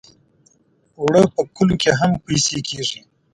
[0.99, 2.99] اوړه په کلو کې هم پېسې کېږي